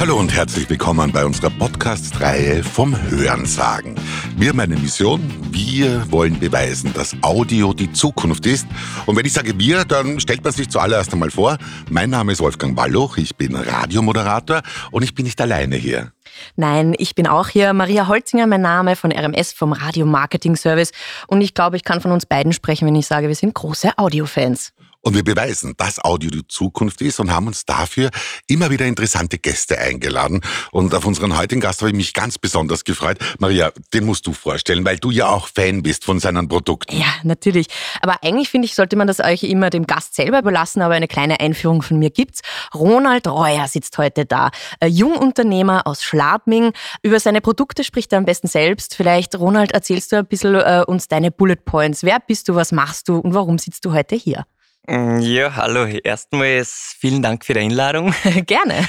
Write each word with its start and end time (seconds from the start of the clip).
Hallo 0.00 0.20
und 0.20 0.32
herzlich 0.32 0.70
willkommen 0.70 1.12
bei 1.12 1.24
unserer 1.26 1.50
Podcast-Reihe 1.50 2.64
vom 2.64 2.96
Hörensagen. 3.10 3.94
Wir 4.36 4.50
haben 4.50 4.60
eine 4.60 4.76
Mission. 4.76 5.20
Wir 5.50 6.10
wollen 6.10 6.38
beweisen, 6.38 6.94
dass 6.94 7.14
Audio 7.22 7.74
die 7.74 7.92
Zukunft 7.92 8.46
ist. 8.46 8.66
Und 9.06 9.16
wenn 9.16 9.26
ich 9.26 9.32
sage 9.32 9.58
wir, 9.58 9.84
dann 9.84 10.18
stellt 10.20 10.44
man 10.44 10.52
sich 10.52 10.70
zuallererst 10.70 11.12
einmal 11.12 11.30
vor. 11.30 11.58
Mein 11.90 12.10
Name 12.10 12.32
ist 12.32 12.40
Wolfgang 12.40 12.74
Balluch. 12.74 13.18
Ich 13.18 13.36
bin 13.36 13.54
Radiomoderator 13.54 14.62
und 14.92 15.02
ich 15.02 15.14
bin 15.14 15.26
nicht 15.26 15.40
alleine 15.40 15.76
hier. 15.76 16.12
Nein, 16.56 16.94
ich 16.96 17.14
bin 17.14 17.26
auch 17.26 17.48
hier. 17.48 17.72
Maria 17.74 18.06
Holzinger, 18.06 18.46
mein 18.46 18.62
Name 18.62 18.96
von 18.96 19.12
RMS, 19.12 19.52
vom 19.52 19.72
Radio 19.72 20.06
Marketing 20.06 20.56
Service. 20.56 20.92
Und 21.26 21.40
ich 21.40 21.52
glaube, 21.52 21.76
ich 21.76 21.84
kann 21.84 22.00
von 22.00 22.12
uns 22.12 22.24
beiden 22.24 22.52
sprechen, 22.52 22.86
wenn 22.86 22.94
ich 22.94 23.06
sage, 23.06 23.28
wir 23.28 23.34
sind 23.34 23.52
große 23.52 23.98
Audiofans. 23.98 24.72
Und 25.00 25.14
wir 25.14 25.22
beweisen, 25.22 25.74
dass 25.76 26.04
Audio 26.04 26.28
die 26.28 26.46
Zukunft 26.48 27.00
ist 27.02 27.20
und 27.20 27.30
haben 27.30 27.46
uns 27.46 27.64
dafür 27.64 28.10
immer 28.48 28.70
wieder 28.70 28.84
interessante 28.84 29.38
Gäste 29.38 29.78
eingeladen. 29.78 30.40
Und 30.72 30.92
auf 30.92 31.06
unseren 31.06 31.36
heutigen 31.38 31.60
Gast 31.60 31.80
habe 31.80 31.90
ich 31.90 31.96
mich 31.96 32.12
ganz 32.14 32.36
besonders 32.36 32.84
gefreut. 32.84 33.18
Maria, 33.38 33.72
den 33.94 34.04
musst 34.04 34.26
du 34.26 34.32
vorstellen, 34.32 34.84
weil 34.84 34.98
du 34.98 35.10
ja 35.10 35.28
auch 35.28 35.48
Fan 35.48 35.82
bist 35.82 36.04
von 36.04 36.18
seinen 36.18 36.48
Produkten. 36.48 36.96
Ja, 36.96 37.06
natürlich. 37.22 37.68
Aber 38.02 38.16
eigentlich 38.24 38.48
finde 38.48 38.66
ich, 38.66 38.74
sollte 38.74 38.96
man 38.96 39.06
das 39.06 39.20
euch 39.20 39.44
immer 39.44 39.70
dem 39.70 39.86
Gast 39.86 40.16
selber 40.16 40.40
überlassen. 40.40 40.82
Aber 40.82 40.94
eine 40.94 41.08
kleine 41.08 41.38
Einführung 41.38 41.82
von 41.82 41.98
mir 41.98 42.10
gibt's. 42.10 42.40
Ronald 42.74 43.28
Reuer 43.28 43.68
sitzt 43.68 43.96
heute 43.98 44.26
da. 44.26 44.50
Jungunternehmer 44.84 45.86
aus 45.86 46.02
Schladming. 46.02 46.72
Über 47.02 47.20
seine 47.20 47.40
Produkte 47.40 47.84
spricht 47.84 48.12
er 48.12 48.18
am 48.18 48.24
besten 48.24 48.48
selbst. 48.48 48.96
Vielleicht, 48.96 49.38
Ronald, 49.38 49.72
erzählst 49.72 50.10
du 50.10 50.16
ein 50.16 50.26
bisschen 50.26 50.56
äh, 50.56 50.82
uns 50.86 51.06
deine 51.06 51.30
Bullet 51.30 51.56
Points. 51.64 52.02
Wer 52.02 52.18
bist 52.18 52.48
du, 52.48 52.56
was 52.56 52.72
machst 52.72 53.08
du 53.08 53.18
und 53.18 53.32
warum 53.32 53.58
sitzt 53.58 53.84
du 53.84 53.92
heute 53.92 54.16
hier? 54.16 54.44
Mm, 54.88 55.18
ja, 55.20 55.54
hallo. 55.54 55.84
Erstmals 55.84 56.96
vielen 56.98 57.20
Dank 57.20 57.44
für 57.44 57.52
die 57.52 57.60
Einladung. 57.60 58.14
Gerne. 58.46 58.86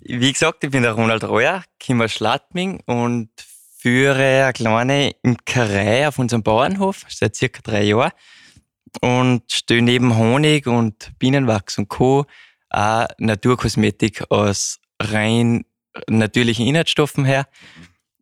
Wie 0.00 0.32
gesagt, 0.32 0.64
ich 0.64 0.70
bin 0.70 0.82
der 0.82 0.92
Ronald 0.92 1.22
Reuer, 1.24 1.62
komme 1.84 2.04
aus 2.04 2.12
Schladming 2.12 2.80
und 2.86 3.28
führe 3.76 4.44
eine 4.44 4.52
kleine 4.54 5.10
Imkerei 5.22 6.08
auf 6.08 6.18
unserem 6.18 6.42
Bauernhof 6.42 7.04
seit 7.10 7.36
circa 7.36 7.60
drei 7.62 7.82
Jahren 7.82 8.12
und 9.02 9.42
stehe 9.52 9.82
neben 9.82 10.16
Honig 10.16 10.66
und 10.66 11.12
Bienenwachs 11.18 11.76
und 11.76 11.88
Co. 11.90 12.24
auch 12.70 13.06
Naturkosmetik 13.18 14.30
aus 14.30 14.80
rein 14.98 15.66
natürlichen 16.08 16.66
Inhaltsstoffen 16.66 17.26
her 17.26 17.46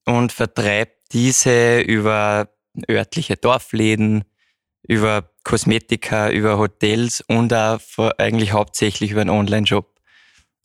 und 0.07 0.33
vertreibe 0.33 0.91
diese 1.13 1.83
über 1.83 2.49
örtliche 2.91 3.37
Dorfläden, 3.37 4.25
über 4.83 5.31
Kosmetika, 5.45 6.31
über 6.31 6.59
Hotels 6.59 7.21
und 7.21 7.53
auch 7.53 7.81
eigentlich 8.19 8.53
hauptsächlich 8.53 9.13
über 9.13 9.21
einen 9.21 9.31
Online-Shop 9.31 10.01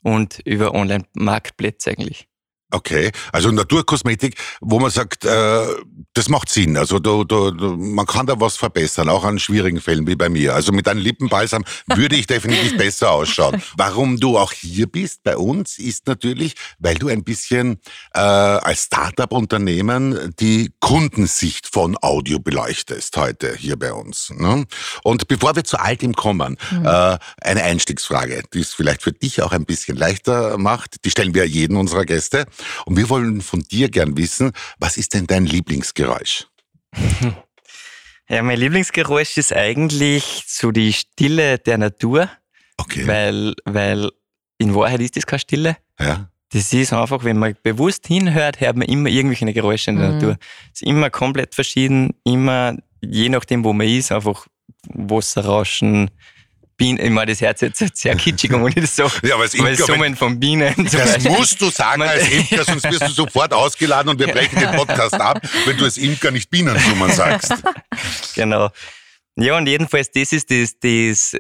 und 0.04 0.40
über 0.46 0.74
Online-Marktplätze 0.74 1.92
eigentlich. 1.92 2.27
Okay, 2.70 3.12
also 3.32 3.50
Naturkosmetik, 3.50 4.36
wo 4.60 4.78
man 4.80 4.92
sagt, 4.92 5.24
äh, 5.24 5.66
das 6.14 6.28
macht 6.28 6.50
Sinn. 6.50 6.76
Also 6.76 7.00
da, 7.00 7.24
da, 7.24 7.52
man 7.78 8.06
kann 8.06 8.26
da 8.26 8.42
was 8.42 8.58
verbessern, 8.58 9.08
auch 9.08 9.24
an 9.24 9.40
schwierigen 9.40 9.80
Fällen 9.80 10.06
wie 10.06 10.18
bei 10.18 10.28
mir. 10.28 10.54
Also 10.54 10.74
mit 10.74 10.86
einem 10.90 11.00
Lippenbalsam 11.00 11.64
würde 11.96 12.18
ich 12.18 12.28
definitiv 12.28 12.76
besser 12.78 13.12
ausschauen. 13.12 13.64
Warum 13.78 14.20
du 14.20 14.38
auch 14.38 14.52
hier 14.52 14.88
bist 14.88 15.24
bei 15.24 15.38
uns, 15.38 15.80
ist 15.80 16.08
natürlich, 16.08 16.56
weil 16.78 16.96
du 16.96 17.08
ein 17.08 17.24
bisschen 17.24 17.80
äh, 18.14 18.20
als 18.20 18.84
Startup-Unternehmen 18.84 20.36
die 20.38 20.74
Kundensicht 20.82 21.68
von 21.68 21.98
Audio 22.02 22.40
beleuchtest 22.40 23.16
heute 23.16 23.56
hier 23.56 23.80
bei 23.80 23.94
uns. 23.94 24.30
Ne? 24.36 24.66
Und 25.04 25.30
bevor 25.30 25.56
wir 25.56 25.64
zu 25.64 25.80
all 25.80 25.96
dem 25.96 26.16
kommen, 26.16 26.58
mhm. 26.72 26.86
äh, 26.86 27.18
eine 27.42 27.64
Einstiegsfrage, 27.64 28.44
die 28.54 28.60
es 28.60 28.74
vielleicht 28.74 29.04
für 29.04 29.14
dich 29.14 29.42
auch 29.42 29.54
ein 29.54 29.66
bisschen 29.66 29.96
leichter 29.96 30.58
macht. 30.58 31.06
Die 31.06 31.12
stellen 31.12 31.34
wir 31.34 31.48
jedem 31.48 31.78
unserer 31.78 32.04
Gäste. 32.04 32.46
Und 32.86 32.98
wir 32.98 33.10
wollen 33.10 33.42
von 33.42 33.62
dir 33.62 33.90
gern 33.90 34.18
wissen, 34.18 34.52
was 34.80 34.98
ist 34.98 35.14
denn 35.14 35.28
dein 35.28 35.46
Lieblingsgeräusch? 35.46 36.48
Ja, 38.30 38.44
mein 38.44 38.60
Lieblingsgeräusch 38.60 39.38
ist 39.38 39.54
eigentlich 39.54 40.44
so 40.48 40.72
die 40.72 40.92
Stille 40.92 41.60
der 41.60 41.78
Natur. 41.78 42.30
Okay. 42.76 43.08
Weil, 43.08 43.56
weil 43.64 44.12
in 44.58 44.76
Wahrheit 44.76 45.00
ist 45.00 45.16
das 45.16 45.26
keine 45.26 45.40
Stille. 45.40 45.78
Ja. 45.98 46.30
Das 46.52 46.74
ist 46.74 46.94
einfach, 46.94 47.24
wenn 47.24 47.38
man 47.38 47.56
bewusst 47.64 48.08
hinhört, 48.08 48.60
hört 48.60 48.78
man 48.78 48.88
immer 48.88 49.10
irgendwelche 49.10 49.52
Geräusche 49.54 49.92
in 49.92 49.98
der 49.98 50.10
mhm. 50.10 50.14
Natur. 50.16 50.38
Es 50.74 50.82
ist 50.82 50.88
immer 50.88 51.10
komplett 51.10 51.56
verschieden, 51.56 52.16
immer 52.24 52.78
je 53.02 53.30
nachdem, 53.30 53.64
wo 53.64 53.74
man 53.74 53.88
ist, 53.88 54.12
einfach 54.12 54.48
Wasserrauschen, 54.88 56.12
Bienen, 56.78 57.04
ich 57.04 57.10
meine, 57.10 57.32
das 57.32 57.42
hört 57.42 57.60
jetzt 57.62 57.98
sehr 57.98 58.16
kitschig 58.16 58.54
und 58.54 58.68
ich 58.70 58.76
das 58.76 58.96
so, 58.96 59.04
ja, 59.24 59.36
aber, 59.36 59.46
aber 59.46 59.70
das 59.72 59.80
Summen 59.80 60.16
von 60.16 60.40
Bienen. 60.40 60.74
Das 60.78 60.94
Beispiel. 60.94 61.32
musst 61.32 61.60
du 61.60 61.70
sagen 61.70 62.04
als 62.04 62.30
Imker, 62.30 62.64
sonst 62.64 62.84
wirst 62.84 63.02
du 63.02 63.12
sofort 63.12 63.52
ausgeladen 63.52 64.12
und 64.12 64.20
wir 64.20 64.28
brechen 64.28 64.60
den 64.60 64.72
Podcast 64.72 65.16
ab, 65.16 65.42
wenn 65.66 65.76
du 65.76 65.86
als 65.86 65.98
Imker 65.98 66.32
nicht 66.32 66.50
Bienensummen 66.50 67.12
sagst. 67.12 67.54
Genau. 68.36 68.70
Ja, 69.36 69.58
und 69.58 69.68
jedenfalls, 69.68 70.12
das 70.12 70.32
ist 70.32 70.52
das, 70.52 70.80
das 70.80 71.36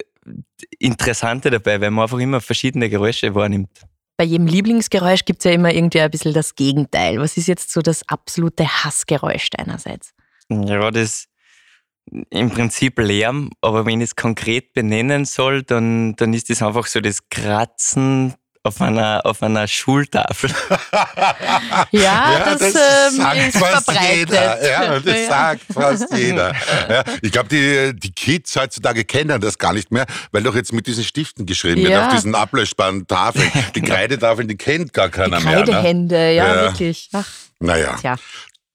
Interessante 0.79 1.51
dabei, 1.51 1.79
weil 1.81 1.91
man 1.91 2.03
einfach 2.03 2.19
immer 2.19 2.41
verschiedene 2.41 2.89
Geräusche 2.89 3.33
wahrnimmt. 3.33 3.69
Bei 4.17 4.23
jedem 4.23 4.47
Lieblingsgeräusch 4.47 5.25
gibt 5.25 5.39
es 5.39 5.45
ja 5.45 5.51
immer 5.51 5.71
irgendwie 5.71 6.01
ein 6.01 6.09
bisschen 6.09 6.33
das 6.33 6.55
Gegenteil. 6.55 7.19
Was 7.19 7.37
ist 7.37 7.47
jetzt 7.47 7.71
so 7.71 7.81
das 7.81 8.07
absolute 8.09 8.67
Hassgeräusch 8.67 9.51
deinerseits? 9.51 10.13
Ja, 10.49 10.89
das 10.89 11.27
im 12.29 12.49
Prinzip 12.49 12.99
Lärm, 12.99 13.49
aber 13.61 13.85
wenn 13.85 14.01
ich 14.01 14.09
es 14.09 14.15
konkret 14.15 14.73
benennen 14.73 15.25
soll, 15.25 15.63
dann, 15.63 16.15
dann 16.15 16.33
ist 16.33 16.49
es 16.49 16.61
einfach 16.61 16.87
so 16.87 17.01
das 17.01 17.29
Kratzen 17.29 18.35
auf 18.63 18.81
einer, 18.81 19.21
auf 19.25 19.41
einer 19.43 19.67
Schultafel. 19.67 20.49
ja, 21.91 22.01
ja, 22.01 22.39
das, 22.45 22.59
das 22.59 22.75
ähm, 22.75 23.17
sagt 23.17 23.37
ist 23.37 23.57
fast 23.57 23.85
verbreitet. 23.85 24.29
jeder. 24.29 24.69
Ja, 24.69 24.99
das 24.99 25.15
ja. 25.15 25.27
sagt 25.27 25.61
fast 25.73 26.13
jeder. 26.15 26.53
Ja, 26.89 27.03
ich 27.21 27.31
glaube, 27.31 27.49
die, 27.49 27.97
die 27.97 28.11
Kids 28.11 28.55
heutzutage 28.55 29.03
kennen 29.03 29.39
das 29.41 29.57
gar 29.57 29.73
nicht 29.73 29.91
mehr, 29.91 30.05
weil 30.31 30.43
doch 30.43 30.55
jetzt 30.55 30.71
mit 30.73 30.87
diesen 30.87 31.03
Stiften 31.03 31.45
geschrieben 31.45 31.83
wird, 31.83 32.01
auf 32.01 32.13
diesen 32.13 32.35
ablöschbaren 32.35 33.07
Tafeln. 33.07 33.51
Die 33.75 33.81
Kreidetafeln, 33.81 34.47
die 34.47 34.57
kennt 34.57 34.93
gar 34.93 35.09
keiner 35.09 35.37
die 35.39 35.45
mehr. 35.45 35.59
Ne? 35.59 35.63
Kreidehände, 35.65 36.15
ne? 36.15 36.35
ja, 36.35 36.55
wirklich. 36.61 37.09
Ach. 37.13 37.27
Naja. 37.59 37.97
Tja. 37.99 38.15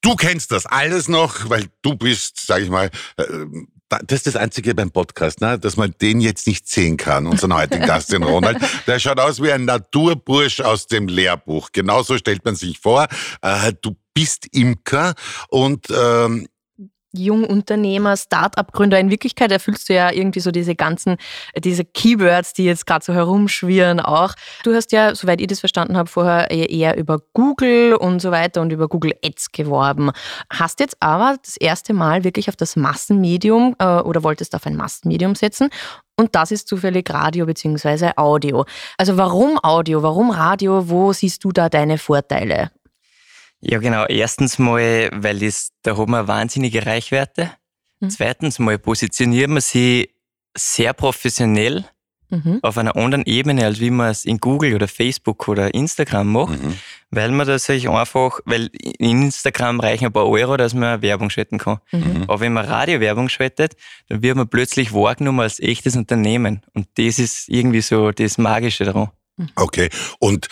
Du 0.03 0.17
kennst 0.17 0.51
das 0.51 0.67
alles 0.67 1.09
noch, 1.09 1.49
weil 1.49 1.67
du 1.81 1.95
bist, 1.95 2.45
sag 2.45 2.61
ich 2.61 2.69
mal, 2.69 2.91
äh, 3.17 3.25
das 3.89 4.19
ist 4.19 4.27
das 4.27 4.37
Einzige 4.37 4.75
beim 4.75 4.91
Podcast, 4.91 5.41
ne? 5.41 5.59
dass 5.59 5.77
man 5.77 5.95
den 6.01 6.21
jetzt 6.21 6.47
nicht 6.47 6.69
sehen 6.69 6.97
kann, 6.97 7.27
unseren 7.27 7.55
heutigen 7.55 7.87
Gast, 7.87 8.11
den 8.11 8.23
Ronald. 8.23 8.59
Der 8.87 8.99
schaut 8.99 9.21
aus 9.21 9.41
wie 9.41 9.53
ein 9.53 9.65
Naturbursch 9.65 10.61
aus 10.61 10.87
dem 10.87 11.07
Lehrbuch. 11.07 11.71
Genauso 11.73 12.19
stellt 12.19 12.45
man 12.45 12.57
sich 12.57 12.79
vor. 12.79 13.07
Äh, 13.43 13.75
du 13.81 13.95
bist 14.15 14.49
Imker 14.53 15.15
und 15.49 15.87
ähm, 15.91 16.49
Jungunternehmer, 17.13 18.17
Start-up-Gründer. 18.17 18.99
In 18.99 19.11
Wirklichkeit 19.11 19.53
erfüllst 19.53 19.89
du 19.89 19.95
ja 19.95 20.11
irgendwie 20.11 20.41
so 20.41 20.51
diese 20.51 20.75
ganzen, 20.75 21.17
diese 21.57 21.85
Keywords, 21.85 22.53
die 22.53 22.65
jetzt 22.65 22.87
gerade 22.87 23.05
so 23.05 23.13
herumschwirren 23.13 24.01
auch. 24.01 24.35
Du 24.65 24.75
hast 24.75 24.93
ja, 24.93 25.15
soweit 25.15 25.41
ich 25.41 25.47
das 25.47 25.61
verstanden 25.61 25.97
habe, 25.97 26.09
vorher 26.09 26.51
eher 26.51 26.97
über 26.97 27.21
Google 27.33 27.95
und 27.95 28.21
so 28.21 28.31
weiter 28.31 28.61
und 28.61 28.73
über 28.73 28.89
Google 28.89 29.15
Ads 29.25 29.53
geworben. 29.53 30.11
Hast 30.51 30.81
jetzt 30.81 30.97
aber 31.01 31.37
das 31.43 31.57
erste 31.57 31.95
Mal 31.95 32.25
wirklich 32.25 32.49
auf 32.49 32.57
das 32.57 32.77
Massenmedium 32.77 33.77
äh, 33.79 33.85
oder 33.85 34.23
wolltest 34.23 34.55
auf 34.55 34.67
ein 34.67 34.77
Massenmedium 34.77 35.35
setzen 35.35 35.71
und 36.17 36.35
das 36.35 36.51
ist 36.51 36.69
zufällig 36.69 37.11
Radio 37.11 37.47
bzw. 37.47 38.13
Audio. 38.17 38.65
Also 38.99 39.17
warum 39.17 39.59
Audio, 39.63 40.03
warum 40.03 40.31
Radio, 40.31 40.89
wo 40.89 41.13
siehst 41.13 41.43
du 41.45 41.53
da 41.53 41.69
deine 41.69 41.99
Vorteile? 41.99 42.71
Ja, 43.63 43.79
genau. 43.79 44.05
Erstens 44.07 44.59
mal, 44.59 45.09
weil 45.15 45.39
das, 45.39 45.71
da 45.83 45.97
hat 45.97 46.09
man 46.09 46.27
wahnsinnige 46.27 46.85
Reichweite. 46.85 47.53
Mhm. 48.01 48.11
Zweitens 48.11 48.59
mal 48.59 48.79
positioniert 48.79 49.49
man 49.49 49.61
sich 49.61 50.11
sehr 50.57 50.93
professionell 50.93 51.85
mhm. 52.29 52.59
auf 52.63 52.77
einer 52.77 52.97
anderen 52.97 53.25
Ebene, 53.25 53.65
als 53.65 53.79
wie 53.79 53.91
man 53.91 54.11
es 54.11 54.25
in 54.25 54.39
Google 54.39 54.75
oder 54.75 54.89
Facebook 54.89 55.47
oder 55.47 55.73
Instagram 55.73 56.33
macht, 56.33 56.61
mhm. 56.61 56.75
weil 57.11 57.31
man 57.31 57.47
das 57.47 57.67
sich 57.67 57.89
einfach, 57.89 58.41
weil 58.45 58.69
in 58.99 59.23
Instagram 59.23 59.79
reichen 59.79 60.07
ein 60.07 60.13
paar 60.13 60.29
Euro, 60.29 60.57
dass 60.57 60.75
man 60.75 61.01
Werbung 61.01 61.31
schalten 61.31 61.59
kann. 61.59 61.79
Mhm. 61.93 62.25
Aber 62.27 62.41
wenn 62.41 62.53
man 62.53 62.65
Radiowerbung 62.65 63.29
schaltet, 63.29 63.77
dann 64.09 64.23
wird 64.23 64.37
man 64.37 64.49
plötzlich 64.49 64.93
wahrgenommen 64.93 65.41
als 65.41 65.61
echtes 65.61 65.95
Unternehmen. 65.95 66.63
Und 66.75 66.89
das 66.97 67.21
ist 67.21 67.49
irgendwie 67.49 67.81
so 67.81 68.11
das 68.11 68.39
Magische 68.39 68.85
daran. 68.85 69.11
Okay. 69.55 69.89
Und 70.19 70.49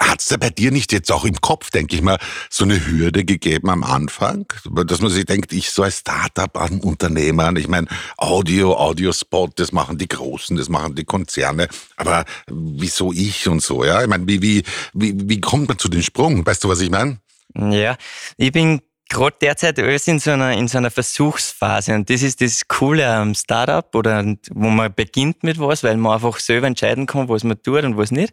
hat 0.00 0.20
es 0.20 0.26
da 0.26 0.36
bei 0.36 0.50
dir 0.50 0.70
nicht 0.70 0.92
jetzt 0.92 1.12
auch 1.12 1.24
im 1.24 1.40
Kopf, 1.40 1.70
denke 1.70 1.94
ich 1.94 2.02
mal, 2.02 2.18
so 2.48 2.64
eine 2.64 2.86
Hürde 2.86 3.24
gegeben 3.24 3.68
am 3.68 3.84
Anfang, 3.84 4.46
dass 4.86 5.00
man 5.00 5.10
sich 5.10 5.26
denkt, 5.26 5.52
ich 5.52 5.70
so 5.70 5.82
als 5.82 5.98
Startup 5.98 6.56
an 6.56 6.80
Unternehmer, 6.80 7.54
ich 7.56 7.68
meine, 7.68 7.86
Audio, 8.16 8.76
Audiospot, 8.76 9.58
das 9.58 9.72
machen 9.72 9.98
die 9.98 10.08
Großen, 10.08 10.56
das 10.56 10.68
machen 10.68 10.94
die 10.94 11.04
Konzerne, 11.04 11.68
aber 11.96 12.24
wieso 12.48 13.12
ich 13.12 13.46
und 13.46 13.62
so, 13.62 13.84
ja? 13.84 14.02
Ich 14.02 14.08
meine, 14.08 14.26
wie, 14.26 14.40
wie, 14.40 14.62
wie, 14.94 15.14
wie 15.28 15.40
kommt 15.40 15.68
man 15.68 15.78
zu 15.78 15.88
dem 15.88 16.02
Sprung? 16.02 16.44
Weißt 16.44 16.64
du, 16.64 16.68
was 16.68 16.80
ich 16.80 16.90
meine? 16.90 17.18
Ja, 17.54 17.96
ich 18.36 18.52
bin 18.52 18.80
gerade 19.10 19.36
derzeit 19.40 19.78
alles 19.78 20.06
in 20.08 20.18
so, 20.18 20.30
einer, 20.30 20.52
in 20.52 20.68
so 20.68 20.78
einer 20.78 20.90
Versuchsphase. 20.90 21.94
Und 21.94 22.08
das 22.08 22.22
ist 22.22 22.40
das 22.40 22.68
Coole 22.68 23.06
am 23.06 23.34
Startup 23.34 23.92
oder 23.94 24.24
wo 24.52 24.68
man 24.68 24.94
beginnt 24.94 25.42
mit 25.42 25.58
was, 25.58 25.82
weil 25.82 25.96
man 25.96 26.14
einfach 26.14 26.38
selber 26.38 26.68
entscheiden 26.68 27.06
kann, 27.06 27.28
was 27.28 27.44
man 27.44 27.60
tut 27.60 27.82
und 27.82 27.96
was 27.96 28.12
nicht. 28.12 28.32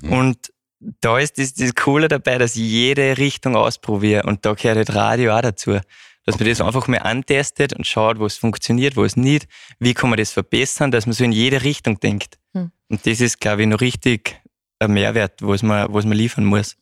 Mhm. 0.00 0.12
Und 0.12 0.52
da 1.00 1.18
ist 1.18 1.38
das, 1.38 1.54
das 1.54 1.74
Coole 1.74 2.08
dabei, 2.08 2.38
dass 2.38 2.56
ich 2.56 2.62
jede 2.62 3.18
Richtung 3.18 3.56
ausprobiere. 3.56 4.24
Und 4.24 4.44
da 4.44 4.54
gehört 4.54 4.76
halt 4.76 4.94
Radio 4.94 5.36
auch 5.36 5.42
dazu. 5.42 5.78
Dass 6.24 6.38
man 6.38 6.48
das 6.48 6.60
einfach 6.60 6.86
mal 6.86 6.98
antestet 6.98 7.72
und 7.72 7.86
schaut, 7.86 8.20
was 8.20 8.36
funktioniert, 8.36 8.96
was 8.96 9.16
nicht. 9.16 9.48
Wie 9.80 9.92
kann 9.92 10.10
man 10.10 10.18
das 10.18 10.30
verbessern, 10.30 10.92
dass 10.92 11.06
man 11.06 11.14
so 11.14 11.24
in 11.24 11.32
jede 11.32 11.62
Richtung 11.64 11.98
denkt. 11.98 12.38
Mhm. 12.52 12.70
Und 12.88 13.06
das 13.06 13.20
ist, 13.20 13.40
glaube 13.40 13.62
ich, 13.62 13.68
noch 13.68 13.80
richtig 13.80 14.40
ein 14.78 14.92
Mehrwert, 14.92 15.34
was 15.40 15.62
man, 15.62 15.92
was 15.92 16.04
man 16.04 16.16
liefern 16.16 16.44
muss. 16.44 16.76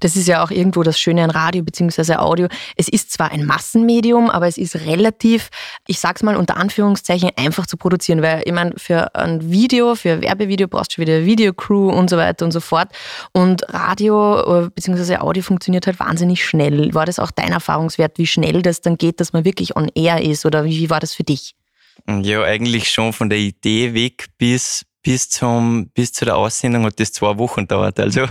Das 0.00 0.16
ist 0.16 0.26
ja 0.26 0.42
auch 0.42 0.50
irgendwo 0.50 0.82
das 0.82 0.98
Schöne 0.98 1.22
an 1.22 1.30
Radio 1.30 1.62
bzw. 1.62 2.14
Audio. 2.14 2.48
Es 2.76 2.88
ist 2.88 3.12
zwar 3.12 3.30
ein 3.30 3.44
Massenmedium, 3.44 4.30
aber 4.30 4.46
es 4.46 4.56
ist 4.56 4.76
relativ, 4.86 5.50
ich 5.86 5.98
sag's 5.98 6.22
mal 6.22 6.36
unter 6.36 6.56
Anführungszeichen, 6.56 7.30
einfach 7.36 7.66
zu 7.66 7.76
produzieren, 7.76 8.22
weil 8.22 8.42
ich 8.44 8.52
meine, 8.52 8.72
für 8.76 9.14
ein 9.14 9.50
Video, 9.50 9.94
für 9.94 10.12
ein 10.12 10.22
Werbevideo 10.22 10.68
brauchst 10.68 10.92
du 10.92 10.94
schon 10.96 11.02
wieder 11.02 11.24
Videocrew 11.24 11.90
und 11.90 12.08
so 12.08 12.16
weiter 12.16 12.44
und 12.44 12.52
so 12.52 12.60
fort. 12.60 12.88
Und 13.32 13.62
Radio 13.68 14.64
äh, 14.64 14.70
bzw. 14.70 15.16
Audio 15.16 15.42
funktioniert 15.42 15.86
halt 15.86 16.00
wahnsinnig 16.00 16.44
schnell. 16.44 16.94
War 16.94 17.06
das 17.06 17.18
auch 17.18 17.30
dein 17.30 17.52
Erfahrungswert, 17.52 18.18
wie 18.18 18.26
schnell 18.26 18.62
das 18.62 18.80
dann 18.80 18.96
geht, 18.96 19.20
dass 19.20 19.32
man 19.32 19.44
wirklich 19.44 19.76
on 19.76 19.90
air 19.94 20.22
ist 20.22 20.46
oder 20.46 20.64
wie 20.64 20.90
war 20.90 21.00
das 21.00 21.14
für 21.14 21.24
dich? 21.24 21.54
Ja, 22.06 22.42
eigentlich 22.42 22.90
schon 22.90 23.12
von 23.12 23.28
der 23.28 23.38
Idee 23.38 23.92
weg 23.92 24.26
bis, 24.38 24.84
bis, 25.08 25.30
zum, 25.30 25.88
bis 25.94 26.12
zu 26.12 26.26
der 26.26 26.36
Aussendung 26.36 26.84
hat 26.84 27.00
das 27.00 27.12
zwei 27.12 27.38
Wochen 27.38 27.66
dauert. 27.66 27.98
Also 27.98 28.26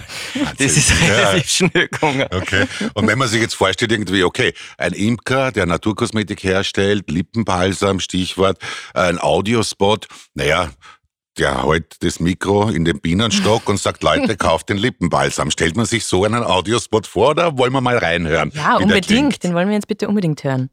das 0.59 0.77
ist 0.77 0.91
relativ 1.01 1.49
schnell 1.49 1.87
gegangen. 1.87 2.27
Okay. 2.29 2.67
Und 2.93 3.07
wenn 3.07 3.17
man 3.17 3.27
sich 3.27 3.41
jetzt 3.41 3.55
vorstellt, 3.55 3.91
irgendwie, 3.91 4.23
okay, 4.23 4.53
ein 4.77 4.93
Imker, 4.93 5.51
der 5.51 5.65
Naturkosmetik 5.65 6.43
herstellt, 6.43 7.09
Lippenbalsam, 7.09 7.99
Stichwort, 7.99 8.59
ein 8.93 9.17
Audiospot, 9.17 10.07
naja, 10.35 10.69
der 11.39 11.63
hält 11.63 11.95
das 12.03 12.19
Mikro 12.19 12.69
in 12.69 12.85
den 12.85 12.99
Bienenstock 12.99 13.67
und 13.67 13.79
sagt, 13.79 14.03
Leute, 14.03 14.37
kauft 14.37 14.69
den 14.69 14.77
Lippenbalsam. 14.77 15.49
Stellt 15.49 15.75
man 15.75 15.87
sich 15.87 16.05
so 16.05 16.25
einen 16.25 16.43
Audiospot 16.43 17.07
vor 17.07 17.31
oder 17.31 17.57
wollen 17.57 17.73
wir 17.73 17.81
mal 17.81 17.97
reinhören? 17.97 18.51
Ja, 18.53 18.77
unbedingt. 18.77 19.43
Den 19.43 19.55
wollen 19.55 19.69
wir 19.69 19.73
jetzt 19.73 19.87
bitte 19.87 20.07
unbedingt 20.07 20.43
hören. 20.43 20.69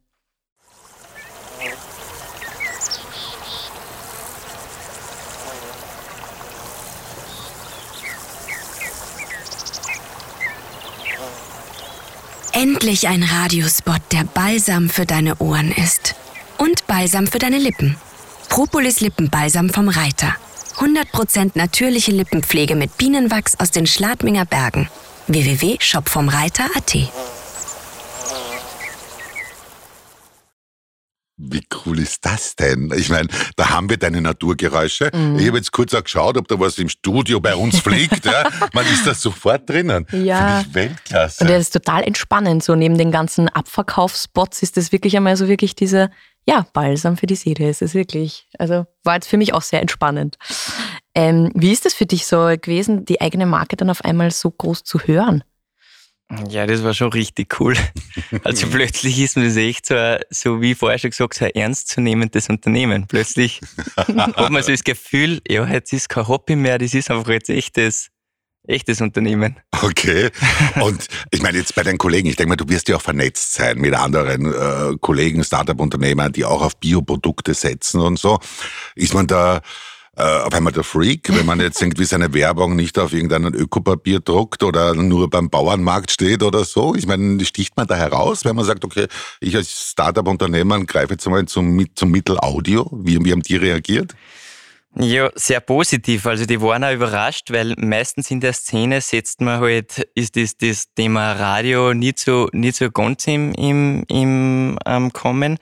Endlich 12.55 13.09
ein 13.09 13.25
Radiospot, 13.25 14.01
der 14.13 14.23
Balsam 14.23 14.89
für 14.89 15.05
deine 15.05 15.35
Ohren 15.39 15.73
ist. 15.73 16.15
Und 16.57 16.87
Balsam 16.87 17.27
für 17.27 17.41
deine 17.41 17.59
Lippen. 17.59 17.97
Propolis 18.49 19.01
Lippenbalsam 19.01 19.71
vom 19.71 19.89
Reiter. 19.89 20.37
100% 20.77 21.51
natürliche 21.55 22.13
Lippenpflege 22.13 22.77
mit 22.77 22.97
Bienenwachs 22.97 23.59
aus 23.59 23.73
den 23.73 23.89
Schladminger 23.89 24.45
Bergen. 24.45 24.89
www.shopvomreiter.at 25.27 27.34
Wie 31.51 31.65
cool 31.85 31.99
ist 31.99 32.25
das 32.25 32.57
denn? 32.57 32.93
Ich 32.97 33.09
meine, 33.09 33.29
da 33.57 33.71
haben 33.71 33.91
wir 33.91 33.97
deine 33.97 34.21
Naturgeräusche. 34.21 35.11
Mhm. 35.15 35.39
Ich 35.39 35.47
habe 35.47 35.59
jetzt 35.59 35.73
kurz 35.73 35.95
auch 35.95 36.03
geschaut, 36.03 36.37
ob 36.37 36.49
da 36.49 36.59
was 36.59 36.79
im 36.79 36.89
Studio 36.89 37.41
bei 37.41 37.55
uns 37.55 37.79
fliegt. 37.79 38.25
ja. 38.25 38.49
Man 38.73 38.85
ist 38.87 39.07
da 39.07 39.15
sofort 39.15 39.69
drinnen. 39.69 40.07
Ja. 40.25 40.61
Finde 40.61 40.69
ich 40.69 40.75
Weltklasse. 40.75 41.45
Und 41.45 41.51
das 41.51 41.61
ist 41.63 41.71
total 41.73 42.03
entspannend. 42.03 42.65
So 42.65 42.75
neben 42.75 42.97
den 42.97 43.11
ganzen 43.11 43.49
Abverkaufsspots 43.49 44.63
ist 44.63 44.77
das 44.77 44.91
wirklich 44.91 45.17
einmal 45.17 45.37
so 45.37 45.49
wirklich 45.49 45.75
diese, 45.75 46.11
ja, 46.47 46.67
Balsam 46.73 47.17
für 47.17 47.27
die 47.27 47.35
Seele. 47.35 47.69
Es 47.69 47.83
ist 47.83 47.95
wirklich, 47.95 48.47
also 48.59 48.87
war 49.03 49.15
jetzt 49.15 49.29
für 49.29 49.37
mich 49.37 49.53
auch 49.53 49.63
sehr 49.63 49.81
entspannend. 49.83 50.37
Ähm, 51.15 51.51
wie 51.55 51.73
ist 51.73 51.85
das 51.85 51.95
für 51.95 52.07
dich 52.07 52.27
so 52.27 52.47
gewesen, 52.61 53.05
die 53.05 53.21
eigene 53.21 53.47
Marke 53.47 53.77
dann 53.77 53.91
auf 53.91 54.05
einmal 54.05 54.31
so 54.31 54.51
groß 54.51 54.85
zu 54.85 55.01
hören? 55.01 55.45
Ja, 56.49 56.67
das 56.67 56.83
war 56.83 56.95
schon 56.95 57.13
richtig 57.13 57.61
cool. 57.61 57.77
Also 58.43 58.67
plötzlich 58.67 59.21
ist 59.21 59.37
mir 59.37 59.45
das 59.45 59.57
echt 59.57 59.87
so, 59.87 60.17
so 60.31 60.61
wie 60.61 60.75
vorher 60.75 60.99
schon 60.99 61.11
gesagt, 61.11 61.35
so 61.35 61.45
ein 61.45 61.53
ernstzunehmendes 61.53 62.49
Unternehmen. 62.49 63.07
Plötzlich 63.07 63.61
hat 63.97 64.51
man 64.51 64.63
so 64.63 64.73
das 64.73 64.83
Gefühl, 64.83 65.41
ja, 65.49 65.67
jetzt 65.67 65.93
ist 65.93 66.09
kein 66.09 66.27
Hobby 66.27 66.57
mehr, 66.57 66.79
das 66.79 66.95
ist 66.95 67.11
einfach 67.11 67.29
jetzt 67.29 67.49
echtes, 67.49 68.09
echtes 68.67 69.01
Unternehmen. 69.01 69.61
Okay. 69.83 70.31
Und 70.81 71.07
ich 71.31 71.43
meine, 71.43 71.59
jetzt 71.59 71.75
bei 71.75 71.83
deinen 71.83 71.99
Kollegen, 71.99 72.29
ich 72.29 72.37
denke 72.37 72.51
mal, 72.51 72.57
du 72.57 72.69
wirst 72.69 72.89
ja 72.89 72.97
auch 72.97 73.03
vernetzt 73.03 73.55
sein 73.55 73.79
mit 73.79 73.95
anderen 73.95 74.47
äh, 74.53 74.97
Kollegen, 75.01 75.45
Startup-Unternehmern, 75.45 76.33
die 76.33 76.45
auch 76.45 76.63
auf 76.63 76.77
Bioprodukte 76.79 77.55
setzen 77.55 78.01
und 78.01 78.19
so. 78.19 78.41
Ist 78.97 79.15
man 79.15 79.27
da 79.27 79.61
äh, 80.17 80.23
auf 80.23 80.55
einmal 80.55 80.73
der 80.73 80.85
Freak, 80.85 81.29
wenn 81.37 81.47
man 81.47 81.61
jetzt 81.61 81.83
irgendwie 81.83 82.05
seine 82.05 82.33
Werbung 82.33 82.77
nicht 82.77 82.99
auf 82.99 83.13
irgendeinem 83.13 83.55
Ökopapier 83.55 84.21
druckt 84.21 84.63
oder 84.63 84.95
nur 84.95 85.29
beim 85.29 85.51
Bauernmarkt 85.51 86.11
steht 86.11 86.43
oder 86.43 86.65
so. 86.65 86.95
Ich 86.95 87.07
meine, 87.07 87.45
sticht 87.45 87.77
man 87.77 87.87
da 87.87 87.97
heraus, 87.97 88.45
wenn 88.45 88.55
man 88.55 88.65
sagt, 88.65 88.85
okay, 88.85 89.07
ich 89.41 89.57
als 89.57 89.91
Startup-Unternehmer 89.91 90.85
greife 90.85 91.15
jetzt 91.15 91.27
mal 91.27 91.45
zum, 91.47 91.87
zum 91.95 92.11
Mittel 92.11 92.39
Audio. 92.39 92.89
Wie, 92.93 93.25
wie 93.25 93.33
haben 93.33 93.43
die 93.43 93.57
reagiert? 93.57 94.15
Ja, 94.97 95.31
sehr 95.35 95.59
positiv. 95.59 96.25
Also 96.27 96.47
die 96.47 96.61
waren 96.61 96.85
auch 96.85 96.93
überrascht, 96.93 97.51
weil 97.51 97.75
meistens 97.77 98.31
in 98.31 98.39
der 98.39 98.53
Szene 98.53 99.01
setzt 99.01 99.41
man 99.41 99.61
halt, 99.61 100.07
ist 100.15 100.37
das, 100.37 100.57
das 100.57 100.85
Thema 100.95 101.33
Radio 101.33 101.95
nicht 101.95 102.21
so, 102.21 102.49
nicht 102.53 102.77
so 102.77 102.93
ganz 102.93 103.27
im, 103.27 103.53
im, 103.55 104.05
im 104.09 104.79
ähm, 104.87 105.13
Kommen. 105.13 105.59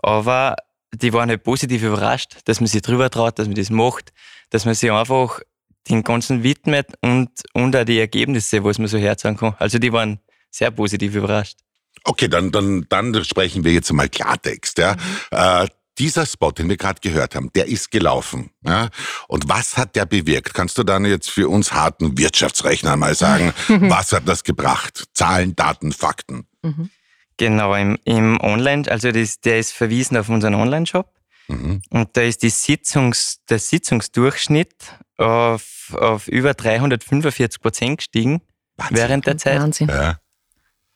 Aber 0.00 0.54
die 0.94 1.12
waren 1.12 1.28
halt 1.28 1.42
positiv 1.42 1.82
überrascht, 1.82 2.36
dass 2.44 2.60
man 2.60 2.66
sich 2.66 2.82
drüber 2.82 3.10
traut, 3.10 3.38
dass 3.38 3.46
man 3.46 3.54
das 3.54 3.70
macht, 3.70 4.12
dass 4.50 4.64
man 4.64 4.74
sich 4.74 4.90
einfach 4.90 5.40
den 5.88 6.02
Ganzen 6.02 6.42
widmet 6.42 6.86
und, 7.00 7.30
und 7.52 7.76
auch 7.76 7.84
die 7.84 7.98
Ergebnisse, 7.98 8.62
was 8.64 8.78
man 8.78 8.88
so 8.88 8.98
herzeigen 8.98 9.36
kann. 9.36 9.54
Also 9.58 9.78
die 9.78 9.92
waren 9.92 10.20
sehr 10.50 10.70
positiv 10.70 11.14
überrascht. 11.14 11.58
Okay, 12.04 12.28
dann, 12.28 12.52
dann, 12.52 12.86
dann 12.88 13.24
sprechen 13.24 13.64
wir 13.64 13.72
jetzt 13.72 13.92
mal 13.92 14.08
Klartext. 14.08 14.78
Ja. 14.78 14.94
Mhm. 14.94 14.98
Äh, 15.30 15.66
dieser 15.98 16.26
Spot, 16.26 16.52
den 16.52 16.68
wir 16.68 16.76
gerade 16.76 17.00
gehört 17.00 17.34
haben, 17.34 17.50
der 17.54 17.66
ist 17.66 17.90
gelaufen. 17.90 18.50
Ja? 18.64 18.88
Und 19.26 19.48
was 19.48 19.76
hat 19.76 19.96
der 19.96 20.06
bewirkt? 20.06 20.54
Kannst 20.54 20.78
du 20.78 20.84
dann 20.84 21.04
jetzt 21.04 21.30
für 21.30 21.48
uns 21.48 21.72
harten 21.72 22.16
Wirtschaftsrechner 22.16 22.96
mal 22.96 23.14
sagen, 23.14 23.52
was 23.68 24.12
hat 24.12 24.28
das 24.28 24.44
gebracht? 24.44 25.04
Zahlen, 25.12 25.56
Daten, 25.56 25.92
Fakten. 25.92 26.46
Mhm. 26.62 26.90
Genau, 27.38 27.74
im, 27.74 27.96
im 28.04 28.38
Online, 28.40 28.90
also 28.90 29.10
das, 29.12 29.40
der 29.40 29.58
ist 29.58 29.72
verwiesen 29.72 30.16
auf 30.16 30.28
unseren 30.28 30.54
Online-Shop. 30.54 31.10
Mhm. 31.48 31.80
Und 31.90 32.16
da 32.16 32.22
ist 32.22 32.42
die 32.42 32.50
Sitzungs, 32.50 33.40
der 33.48 33.58
Sitzungsdurchschnitt 33.58 34.74
auf, 35.16 35.96
auf 35.98 36.28
über 36.28 36.52
345 36.52 37.60
Prozent 37.60 37.98
gestiegen 37.98 38.42
Wahnsinn. 38.76 38.96
während 38.96 39.26
der 39.26 39.38
Zeit. 39.38 39.60
Wahnsinn. 39.60 39.88
Ja. 39.88 40.18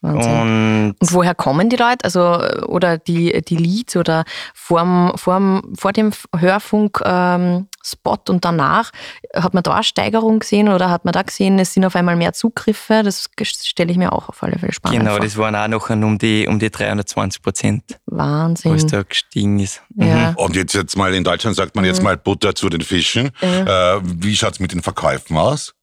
Und, 0.03 0.17
und, 0.17 0.95
woher 1.01 1.35
kommen 1.35 1.71
die 1.71 1.77
Leute? 1.77 2.05
Also, 2.05 2.39
oder 2.67 2.99
die, 2.99 3.41
die 3.43 3.57
Leads 3.57 3.97
oder 3.97 4.25
vorm, 4.53 5.13
vorm, 5.15 5.73
vor 5.79 5.93
dem 5.93 6.11
Hörfunk 6.37 7.01
ähm, 7.05 7.69
Spot 7.85 8.19
und 8.29 8.45
danach, 8.45 8.91
hat 9.35 9.55
man 9.55 9.63
da 9.63 9.75
eine 9.75 9.85
Steigerung 9.85 10.41
gesehen 10.41 10.69
oder 10.69 10.91
hat 10.91 11.05
man 11.05 11.13
da 11.13 11.23
gesehen, 11.23 11.59
es 11.59 11.75
sind 11.75 11.85
auf 11.85 11.95
einmal 11.95 12.17
mehr 12.17 12.33
Zugriffe? 12.33 13.03
Das 13.05 13.29
stelle 13.41 13.93
ich 13.93 13.99
mir 13.99 14.13
auch 14.13 14.29
auf 14.29 14.43
alle 14.43 14.59
Fälle 14.59 14.73
spannend 14.73 15.01
genau, 15.01 15.13
vor. 15.13 15.21
Genau, 15.21 15.27
das 15.27 15.39
waren 15.39 15.55
auch 15.57 15.69
noch 15.69 15.91
um 15.91 16.19
die, 16.19 16.47
um 16.49 16.59
die 16.59 16.71
320 16.71 17.43
Prozent. 17.43 17.83
Wahnsinn. 18.07 18.75
Was 18.75 18.87
da 18.87 19.03
gestiegen 19.03 19.59
ist. 19.61 19.83
Ja. 19.97 20.31
Mhm. 20.31 20.37
Und 20.37 20.57
jetzt, 20.57 20.75
jetzt 20.75 20.97
mal 20.97 21.15
in 21.15 21.25
Deutschland 21.25 21.57
sagt 21.57 21.77
man 21.77 21.85
jetzt 21.85 21.99
mhm. 21.99 22.05
mal 22.05 22.17
Butter 22.17 22.55
zu 22.55 22.69
den 22.69 22.81
Fischen. 22.81 23.31
Mhm. 23.41 23.67
Äh, 23.67 24.01
wie 24.03 24.37
schaut 24.37 24.55
es 24.55 24.61
mit 24.61 24.73
den 24.73 24.83
Verkäufen 24.83 25.37
aus? 25.37 25.75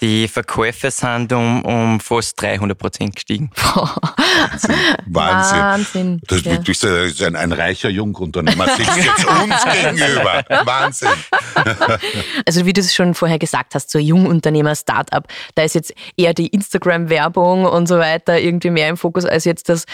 Die 0.00 0.28
Verkäufe 0.28 0.90
sind 0.92 1.32
um, 1.32 1.62
um 1.64 2.00
fast 2.00 2.40
300 2.40 2.78
Prozent 2.78 3.16
gestiegen. 3.16 3.50
Wahnsinn. 3.56 4.76
Wahnsinn. 5.06 5.58
Wahnsinn. 5.58 6.20
Das, 6.26 6.44
ja. 6.44 6.56
Du 6.56 6.62
bist 6.62 6.84
ein, 6.84 7.34
ein 7.34 7.52
reicher 7.52 7.88
Jungunternehmer, 7.88 8.68
sitzt 8.76 8.96
jetzt 8.96 9.24
uns 9.42 9.64
gegenüber. 9.64 10.44
Wahnsinn. 10.64 11.08
Also 12.46 12.64
wie 12.64 12.72
du 12.72 12.80
es 12.80 12.94
schon 12.94 13.14
vorher 13.14 13.38
gesagt 13.38 13.74
hast, 13.74 13.90
so 13.90 13.98
Jungunternehmer, 13.98 14.74
Startup, 14.74 15.26
da 15.54 15.62
ist 15.62 15.74
jetzt 15.74 15.92
eher 16.16 16.32
die 16.32 16.46
Instagram-Werbung 16.46 17.64
und 17.64 17.86
so 17.86 17.98
weiter 17.98 18.38
irgendwie 18.38 18.70
mehr 18.70 18.88
im 18.88 18.96
Fokus 18.96 19.24
als 19.24 19.44
jetzt 19.44 19.68
das 19.68 19.84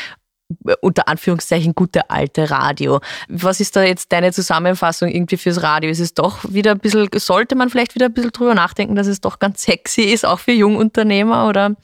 unter 0.80 1.08
Anführungszeichen 1.08 1.74
gute 1.74 2.10
alte 2.10 2.50
Radio. 2.50 3.00
Was 3.28 3.60
ist 3.60 3.76
da 3.76 3.82
jetzt 3.82 4.12
deine 4.12 4.32
Zusammenfassung 4.32 5.08
irgendwie 5.08 5.36
fürs 5.36 5.62
Radio? 5.62 5.90
Ist 5.90 6.00
es 6.00 6.14
doch 6.14 6.44
wieder 6.52 6.72
ein 6.72 6.78
bisschen, 6.78 7.08
sollte 7.14 7.54
man 7.54 7.70
vielleicht 7.70 7.94
wieder 7.94 8.06
ein 8.06 8.12
bisschen 8.12 8.32
drüber 8.32 8.54
nachdenken, 8.54 8.94
dass 8.94 9.06
es 9.06 9.20
doch 9.20 9.38
ganz 9.38 9.62
sexy 9.62 10.02
ist, 10.02 10.24
auch 10.24 10.40
für 10.40 10.52
Jungunternehmer, 10.52 11.48
oder? 11.48 11.76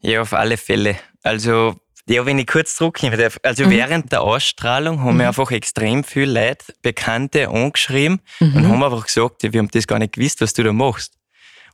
Ja, 0.00 0.22
auf 0.22 0.32
alle 0.32 0.56
Fälle. 0.56 0.96
Also, 1.22 1.76
ja, 2.06 2.26
wenn 2.26 2.38
ich 2.38 2.46
kurz 2.46 2.76
zurückkommen 2.76 3.16
darf. 3.16 3.38
Also, 3.42 3.64
mhm. 3.64 3.70
während 3.70 4.12
der 4.12 4.22
Ausstrahlung 4.22 5.00
haben 5.00 5.12
mhm. 5.12 5.16
mir 5.18 5.28
einfach 5.28 5.50
extrem 5.50 6.04
viele 6.04 6.48
Leute, 6.48 6.66
Bekannte 6.82 7.48
angeschrieben 7.48 8.20
mhm. 8.40 8.56
und 8.56 8.68
haben 8.68 8.82
einfach 8.82 9.06
gesagt, 9.06 9.42
wir 9.42 9.58
haben 9.58 9.70
das 9.70 9.86
gar 9.86 9.98
nicht 9.98 10.14
gewusst, 10.14 10.40
was 10.40 10.52
du 10.52 10.62
da 10.62 10.72
machst. 10.72 11.14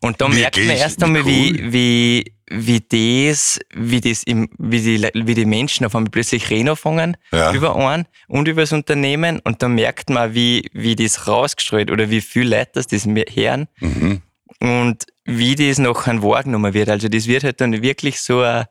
Und 0.01 0.21
da 0.21 0.29
merkt 0.29 0.57
man 0.57 0.77
erst 0.77 1.03
einmal, 1.03 1.27
wie, 1.27 1.73
wie, 1.73 2.35
wie 2.53 2.81
das, 2.81 3.61
wie 3.75 4.01
das 4.01 4.25
im, 4.25 4.49
wie 4.59 4.81
die, 4.81 5.09
wie 5.15 5.35
die 5.35 5.45
Menschen 5.45 5.87
auf 5.87 5.95
einmal 5.95 6.11
plötzlich 6.11 6.51
reden 6.51 6.71
anfangen 6.71 7.17
Ja. 7.33 7.53
über 7.53 7.77
einen 7.77 8.07
und 8.29 8.49
über 8.49 8.63
das 8.63 8.73
Unternehmen 8.73 9.39
und 9.45 9.63
dann 9.63 9.77
merkt 9.77 10.11
man, 10.11 10.35
wie, 10.35 10.69
wie 10.73 10.97
das 10.97 11.29
rausgestrahlt 11.29 11.91
oder 11.91 12.11
wie 12.11 12.21
viel 12.21 12.49
Leute 12.49 12.71
das, 12.75 12.87
das 12.89 13.07
hören 13.07 13.69
Mhm. 13.81 14.23
und 14.61 15.07
wie 15.25 15.55
das 15.55 15.79
nachher 15.79 16.23
wahrgenommen 16.23 16.75
wird. 16.75 16.89
Also 16.89 17.09
das 17.09 17.27
wird 17.29 17.45
halt 17.45 17.61
dann 17.61 17.83
wirklich 17.83 18.21
so 18.21 18.41
ein, 18.41 18.65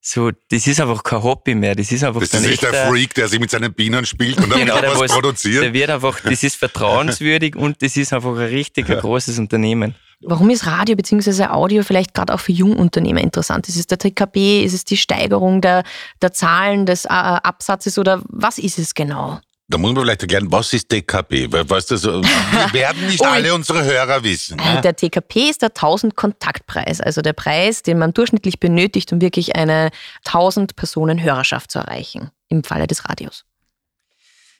so, 0.00 0.30
das 0.50 0.66
ist 0.66 0.80
einfach 0.80 1.02
kein 1.02 1.22
Hobby 1.22 1.54
mehr. 1.54 1.74
Das 1.74 1.90
ist 1.90 2.04
einfach 2.04 2.20
Das 2.20 2.34
ist 2.34 2.46
nicht 2.46 2.62
der 2.62 2.74
Freak, 2.88 3.14
der 3.14 3.26
sich 3.26 3.40
mit 3.40 3.50
seinen 3.50 3.72
Bienen 3.72 4.04
spielt 4.04 4.36
und 4.38 4.50
dann 4.50 4.60
Genau, 4.60 4.74
was 4.82 5.00
was- 5.00 5.12
produziert. 5.12 5.62
Der 5.64 5.72
wird 5.72 5.88
einfach, 5.90 6.20
das 6.20 6.42
ist 6.42 6.56
vertrauenswürdig 6.64 7.56
und 7.56 7.80
das 7.82 7.96
ist 7.96 8.12
einfach 8.12 8.32
ein 8.32 8.36
richtig 8.48 8.88
ein 8.90 8.98
großes 8.98 9.38
Unternehmen. 9.38 9.94
Warum 10.26 10.50
ist 10.50 10.66
Radio 10.66 10.96
bzw. 10.96 11.44
Audio 11.46 11.82
vielleicht 11.82 12.14
gerade 12.14 12.34
auch 12.34 12.40
für 12.40 12.52
Jungunternehmer 12.52 13.20
interessant? 13.20 13.68
Ist 13.68 13.76
es 13.76 13.86
der 13.86 13.98
TKP? 13.98 14.64
Ist 14.64 14.72
es 14.72 14.84
die 14.84 14.96
Steigerung 14.96 15.60
der, 15.60 15.84
der 16.22 16.32
Zahlen 16.32 16.86
des 16.86 17.04
äh, 17.04 17.08
Absatzes 17.08 17.98
oder 17.98 18.22
was 18.28 18.58
ist 18.58 18.78
es 18.78 18.94
genau? 18.94 19.40
Da 19.68 19.78
muss 19.78 19.92
man 19.94 20.04
vielleicht 20.04 20.22
erklären, 20.22 20.52
was 20.52 20.72
ist 20.74 20.92
DKB? 20.92 21.50
Weil, 21.50 21.68
weißt 21.68 21.90
du, 21.90 21.96
so, 21.96 22.22
wir 22.22 22.72
werden 22.72 23.06
nicht 23.06 23.24
alle 23.24 23.54
unsere 23.54 23.82
Hörer 23.82 24.22
wissen. 24.22 24.58
Äh, 24.58 24.82
Der 24.82 24.94
TKP 24.94 25.48
ist 25.48 25.62
der 25.62 25.70
1000 25.70 26.14
Kontaktpreis, 26.16 27.00
also 27.00 27.22
der 27.22 27.32
Preis, 27.32 27.82
den 27.82 27.98
man 27.98 28.12
durchschnittlich 28.12 28.60
benötigt, 28.60 29.12
um 29.12 29.20
wirklich 29.22 29.56
eine 29.56 29.90
1000 30.26 30.76
Personen 30.76 31.22
Hörerschaft 31.22 31.70
zu 31.70 31.78
erreichen, 31.78 32.30
im 32.48 32.62
Falle 32.62 32.86
des 32.86 33.08
Radios. 33.08 33.44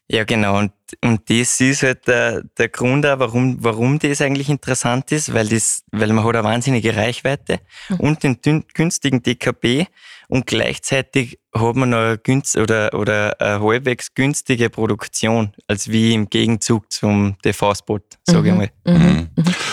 Ja, 0.06 0.24
genau. 0.24 0.58
Und, 0.58 0.72
und 1.02 1.30
das 1.30 1.60
ist 1.60 1.82
halt 1.82 2.06
der, 2.06 2.42
der 2.58 2.68
Grund 2.68 3.06
auch, 3.06 3.18
warum, 3.18 3.56
warum 3.60 3.98
das 3.98 4.20
eigentlich 4.20 4.50
interessant 4.50 5.12
ist, 5.12 5.32
weil 5.32 5.48
das, 5.48 5.82
weil 5.92 6.12
man 6.12 6.24
hat 6.24 6.36
eine 6.36 6.44
wahnsinnige 6.44 6.94
Reichweite 6.94 7.60
und 7.98 8.22
den 8.22 8.36
dün- 8.36 8.64
günstigen 8.74 9.22
DKB 9.22 9.86
und 10.28 10.46
gleichzeitig 10.46 11.38
hat 11.54 11.76
man 11.76 11.90
noch 11.90 11.98
eine 11.98 12.18
günst 12.18 12.56
oder, 12.56 12.92
oder 12.94 13.40
eine 13.40 13.62
halbwegs 13.62 14.14
günstige 14.14 14.68
Produktion, 14.68 15.52
als 15.68 15.88
wie 15.88 16.12
im 16.12 16.28
Gegenzug 16.28 16.92
zum 16.92 17.36
TV-Spot, 17.42 18.00
sage 18.24 18.48
ich 18.50 18.54
mal. 18.54 18.70
Mhm. 18.84 19.28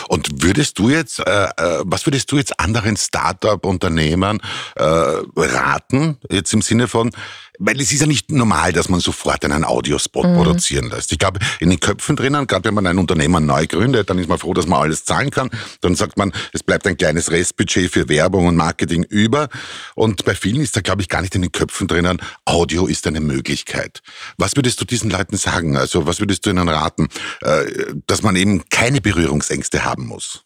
Und 0.07 0.43
würdest 0.43 0.77
du 0.79 0.89
jetzt, 0.89 1.19
äh, 1.19 1.45
äh, 1.45 1.81
was 1.85 2.05
würdest 2.05 2.31
du 2.31 2.37
jetzt 2.37 2.59
anderen 2.59 2.95
Start-up-Unternehmern 2.97 4.39
äh, 4.75 4.83
raten, 4.83 6.17
jetzt 6.29 6.53
im 6.53 6.61
Sinne 6.61 6.87
von, 6.87 7.11
weil 7.63 7.79
es 7.79 7.91
ist 7.93 8.01
ja 8.01 8.07
nicht 8.07 8.31
normal, 8.31 8.73
dass 8.73 8.89
man 8.89 8.99
sofort 8.99 9.45
einen 9.45 9.63
Audiospot 9.63 10.23
produzieren 10.23 10.89
lässt. 10.89 11.11
Ich 11.11 11.19
glaube, 11.19 11.39
in 11.59 11.69
den 11.69 11.79
Köpfen 11.79 12.15
drinnen, 12.15 12.47
gerade 12.47 12.65
wenn 12.65 12.73
man 12.73 12.87
ein 12.87 12.97
Unternehmen 12.97 13.45
neu 13.45 13.67
gründet, 13.67 14.09
dann 14.09 14.17
ist 14.17 14.27
man 14.27 14.39
froh, 14.39 14.53
dass 14.53 14.65
man 14.65 14.81
alles 14.81 15.05
zahlen 15.05 15.29
kann. 15.29 15.51
Dann 15.81 15.95
sagt 15.95 16.17
man, 16.17 16.33
es 16.53 16.63
bleibt 16.63 16.87
ein 16.87 16.97
kleines 16.97 17.29
Restbudget 17.29 17.91
für 17.91 18.09
Werbung 18.09 18.47
und 18.47 18.55
Marketing 18.55 19.03
über. 19.03 19.47
Und 19.93 20.25
bei 20.25 20.33
vielen 20.33 20.61
ist 20.61 20.75
da, 20.75 20.81
glaube 20.81 21.03
ich, 21.03 21.09
gar 21.09 21.21
nicht 21.21 21.35
in 21.35 21.43
den 21.43 21.51
Köpfen 21.51 21.87
drinnen, 21.87 22.19
Audio 22.45 22.87
ist 22.87 23.05
eine 23.05 23.19
Möglichkeit. 23.19 24.01
Was 24.37 24.55
würdest 24.55 24.81
du 24.81 24.85
diesen 24.85 25.11
Leuten 25.11 25.37
sagen? 25.37 25.77
Also 25.77 26.07
was 26.07 26.19
würdest 26.19 26.45
du 26.45 26.49
ihnen 26.49 26.67
raten, 26.67 27.09
äh, 27.41 27.93
dass 28.07 28.23
man 28.23 28.35
eben 28.35 28.67
keine 28.69 29.01
Berührungsängste 29.01 29.85
haben 29.85 30.07
muss? 30.07 30.45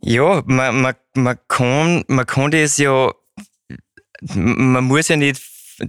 Ja, 0.00 0.42
man, 0.46 0.82
man, 0.82 0.94
man, 1.14 1.38
kann, 1.48 2.04
man 2.06 2.26
kann 2.26 2.52
das 2.52 2.76
ja, 2.76 3.10
man 4.34 4.84
muss 4.84 5.08
ja 5.08 5.16
nicht 5.16 5.40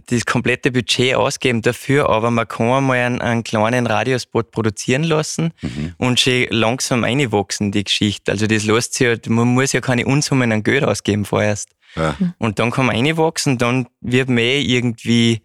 das 0.08 0.26
komplette 0.26 0.70
Budget 0.72 1.16
ausgeben 1.16 1.62
dafür, 1.62 2.10
aber 2.10 2.30
man 2.30 2.46
kann 2.48 2.68
einmal 2.70 2.98
einen, 2.98 3.22
einen 3.22 3.44
kleinen 3.44 3.88
Radiospot 3.88 4.52
produzieren 4.52 5.04
lassen 5.04 5.54
und 5.98 6.20
schon 6.20 6.46
langsam 6.50 7.06
einwachsen, 7.06 7.72
die 7.72 7.86
Geschichte. 7.86 8.32
Also 8.34 8.48
das 8.48 8.66
lässt 8.66 8.96
sich 8.96 9.08
ja, 9.08 9.16
man 9.34 9.48
muss 9.48 9.72
ja 9.72 9.80
keine 9.80 10.06
Unsummen 10.06 10.52
an 10.52 10.64
Geld 10.64 10.84
ausgeben 10.84 11.24
vorerst. 11.24 11.70
Ja. 11.96 12.16
Und 12.38 12.60
dann 12.60 12.70
kann 12.72 12.88
man 12.88 12.98
einwachsen, 12.98 13.58
dann 13.58 13.88
wird 14.02 14.28
man 14.28 14.40
eh 14.40 14.62
irgendwie 14.62 15.42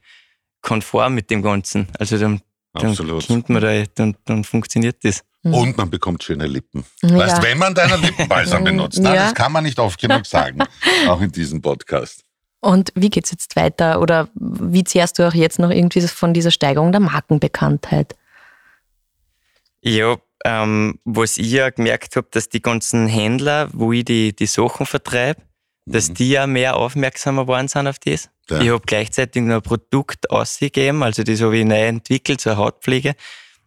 konform 0.61 1.15
mit 1.15 1.31
dem 1.31 1.43
Ganzen. 1.43 1.87
Also 1.99 2.19
dann, 2.19 2.41
dann 2.75 2.97
kommt 2.97 3.49
man 3.49 3.63
da, 3.63 3.85
dann, 3.95 4.17
dann 4.25 4.43
funktioniert 4.43 5.05
das. 5.05 5.23
Und 5.45 5.77
man 5.77 5.89
bekommt 5.91 6.23
schöne 6.25 6.47
Lippen. 6.47 6.85
Ja. 7.03 7.17
Weißt, 7.17 7.43
wenn 7.43 7.59
man 7.59 7.75
deinen 7.75 8.01
Lippenbalsam 8.03 8.65
benutzt, 8.65 8.99
na, 9.01 9.15
Ja. 9.15 9.25
das 9.25 9.35
kann 9.35 9.53
man 9.53 9.63
nicht 9.65 9.79
oft 9.79 10.01
genug 10.01 10.27
sagen, 10.27 10.63
auch 11.09 11.21
in 11.21 11.31
diesem 11.31 11.63
Podcast. 11.63 12.25
Und 12.62 12.92
wie 12.95 13.11
geht's 13.11 13.33
jetzt 13.33 13.57
weiter 13.57 14.00
oder 14.00 14.28
wie 14.35 14.85
zehrst 14.85 15.19
du 15.19 15.26
auch 15.26 15.35
jetzt 15.35 15.59
noch 15.59 15.71
irgendwie 15.71 16.00
von 16.02 16.33
dieser 16.33 16.52
Steigerung 16.52 16.92
der 16.92 17.00
Markenbekanntheit? 17.00 18.14
Ja, 19.81 20.16
ähm, 20.45 21.00
was 21.04 21.38
ich 21.38 21.50
ja 21.50 21.71
gemerkt 21.71 22.14
habe, 22.14 22.28
dass 22.31 22.49
die 22.49 22.62
ganzen 22.62 23.09
Händler, 23.09 23.69
wo 23.73 23.92
ich 23.92 24.04
die, 24.04 24.35
die 24.35 24.47
Sachen 24.47 24.87
vertreibe, 24.87 25.42
dass 25.87 26.12
die 26.12 26.31
ja 26.31 26.47
mehr 26.47 26.76
aufmerksamer 26.76 27.42
geworden 27.42 27.66
sind 27.66 27.88
auf 27.88 27.99
das. 27.99 28.31
Ja. 28.49 28.61
Ich 28.61 28.69
habe 28.69 28.83
gleichzeitig 28.87 29.42
noch 29.42 29.57
ein 29.57 29.62
Produkt 29.62 30.31
ausgegeben, 30.31 31.02
also 31.02 31.25
das 31.25 31.40
habe 31.40 31.59
ich 31.59 31.64
neu 31.64 31.85
entwickelt 31.85 32.40
zur 32.40 32.57
Hautpflege 32.57 33.16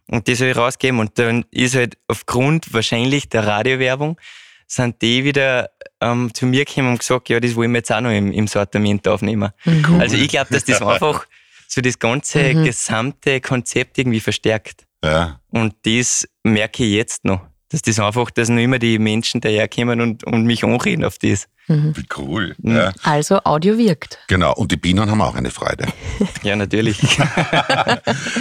und 0.06 0.26
das 0.26 0.40
habe 0.40 0.50
ich 0.50 0.56
rausgegeben 0.56 1.00
und 1.00 1.18
dann 1.18 1.44
ist 1.50 1.74
halt 1.74 1.98
aufgrund 2.08 2.72
wahrscheinlich 2.72 3.28
der 3.28 3.46
Radiowerbung 3.46 4.18
sind 4.66 5.00
die 5.02 5.24
wieder 5.24 5.70
ähm, 6.00 6.32
zu 6.34 6.46
mir 6.46 6.64
gekommen 6.64 6.90
und 6.90 6.98
gesagt, 6.98 7.28
ja, 7.28 7.40
das 7.40 7.54
wollen 7.54 7.72
wir 7.72 7.78
jetzt 7.78 7.92
auch 7.92 8.00
noch 8.00 8.10
im, 8.10 8.32
im 8.32 8.46
Sortiment 8.46 9.06
aufnehmen. 9.08 9.50
Also 9.98 10.16
ich 10.16 10.28
glaube, 10.28 10.52
dass 10.52 10.64
das 10.64 10.82
einfach 10.82 11.26
so 11.68 11.80
das 11.80 11.98
ganze 11.98 12.54
gesamte 12.54 13.40
Konzept 13.40 13.98
irgendwie 13.98 14.20
verstärkt. 14.20 14.86
Ja. 15.04 15.40
Und 15.50 15.74
das 15.84 16.28
merke 16.42 16.84
ich 16.84 16.92
jetzt 16.92 17.24
noch. 17.24 17.40
Dass 17.68 17.82
das 17.82 17.98
einfach, 17.98 18.30
dass 18.30 18.48
noch 18.48 18.60
immer 18.60 18.78
die 18.78 18.98
Menschen 18.98 19.40
daherkommen 19.40 20.00
und, 20.00 20.24
und 20.24 20.44
mich 20.44 20.64
anreden 20.64 21.04
auf 21.04 21.18
das. 21.18 21.48
Wie 21.68 22.06
cool. 22.16 22.54
Ja. 22.62 22.92
Also 23.02 23.40
Audio 23.44 23.76
wirkt. 23.76 24.18
Genau. 24.28 24.54
Und 24.54 24.70
die 24.70 24.76
Bienen 24.76 25.10
haben 25.10 25.20
auch 25.20 25.34
eine 25.34 25.50
Freude. 25.50 25.86
Ja, 26.42 26.54
natürlich. 26.54 26.98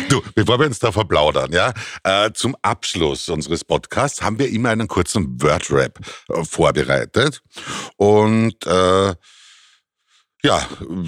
Du, 0.10 0.22
bevor 0.36 0.60
wir 0.60 0.67
uns 0.67 0.79
da 0.79 0.91
verplaudern, 0.91 1.51
ja, 1.51 1.74
äh, 2.03 2.32
zum 2.34 2.55
Abschluss 2.62 3.29
unseres 3.29 3.63
Podcasts 3.63 4.22
haben 4.22 4.38
wir 4.38 4.50
immer 4.50 4.70
einen 4.70 4.88
kurzen 4.88 5.41
Word-Rap 5.41 6.00
äh, 6.29 6.44
vorbereitet. 6.44 7.41
Und 7.98 8.65
äh, 8.65 9.15
ja, 10.44 10.67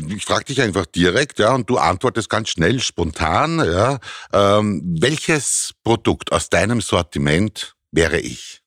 ich 0.10 0.26
frage 0.26 0.46
dich 0.46 0.62
einfach 0.62 0.88
direkt, 0.88 1.38
ja, 1.40 1.54
und 1.54 1.70
du 1.70 1.78
antwortest 1.78 2.30
ganz 2.30 2.50
schnell, 2.50 2.80
spontan, 2.80 3.60
ja. 3.60 4.00
Ähm, 4.34 4.82
welches 5.00 5.74
Produkt 5.84 6.32
aus 6.32 6.50
deinem 6.50 6.82
Sortiment 6.82 7.76
wäre 7.92 8.20
ich? 8.20 8.62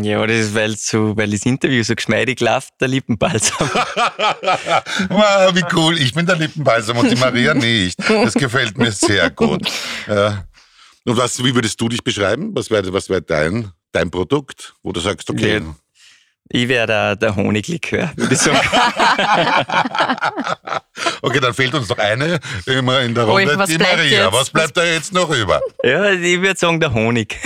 Ja, 0.00 0.26
das 0.26 0.36
ist, 0.36 0.54
weil, 0.54 0.76
so, 0.76 1.16
weil 1.16 1.30
das 1.30 1.46
Interview 1.46 1.82
so 1.82 1.94
geschmeidig 1.94 2.40
läuft, 2.40 2.72
der 2.80 2.88
Lippenbalsam. 2.88 3.70
wow, 5.08 5.54
wie 5.54 5.64
cool. 5.74 5.98
Ich 5.98 6.12
bin 6.12 6.26
der 6.26 6.36
Lippenbalsam 6.36 6.98
und 6.98 7.10
die 7.10 7.16
Maria 7.16 7.54
nicht. 7.54 7.98
Das 8.08 8.34
gefällt 8.34 8.76
mir 8.76 8.90
sehr 8.92 9.30
gut. 9.30 9.70
Ja. 10.08 10.44
Und 11.04 11.16
was, 11.16 11.42
wie 11.44 11.54
würdest 11.54 11.80
du 11.80 11.88
dich 11.88 12.02
beschreiben? 12.02 12.50
Was 12.54 12.70
wäre 12.70 12.92
was 12.92 13.08
wär 13.08 13.20
dein, 13.20 13.70
dein 13.92 14.10
Produkt, 14.10 14.74
wo 14.82 14.92
du 14.92 15.00
sagst, 15.00 15.30
okay, 15.30 15.58
Ja. 15.58 15.76
Ich 16.50 16.68
wäre 16.68 16.86
der, 16.86 17.16
der 17.16 17.34
Honiglikör, 17.34 18.12
würde 18.16 18.34
ich 18.34 18.40
sagen. 18.40 18.58
okay, 21.22 21.40
dann 21.40 21.54
fehlt 21.54 21.72
uns 21.74 21.88
noch 21.88 21.98
eine 21.98 22.38
immer 22.66 23.00
in 23.00 23.14
der 23.14 23.26
Ui, 23.26 23.44
Runde, 23.44 23.58
was 23.58 23.70
die 23.70 23.78
bleibt 23.78 23.96
Maria. 23.96 24.24
jetzt? 24.24 24.32
Was 24.32 24.50
bleibt 24.50 24.76
da 24.76 24.84
jetzt 24.84 25.14
noch 25.14 25.30
über? 25.30 25.60
ja, 25.82 26.10
ich 26.10 26.40
würde 26.40 26.58
sagen, 26.58 26.80
der 26.80 26.92
Honig. 26.92 27.40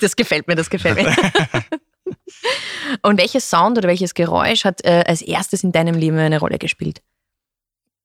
Das 0.00 0.14
gefällt 0.14 0.46
mir, 0.46 0.54
das 0.54 0.70
gefällt 0.70 0.96
mir. 0.96 1.14
Und 3.02 3.18
welches 3.18 3.48
Sound 3.48 3.78
oder 3.78 3.88
welches 3.88 4.14
Geräusch 4.14 4.64
hat 4.64 4.84
äh, 4.84 5.04
als 5.06 5.22
erstes 5.22 5.64
in 5.64 5.72
deinem 5.72 5.94
Leben 5.94 6.18
eine 6.18 6.38
Rolle 6.38 6.58
gespielt? 6.58 7.00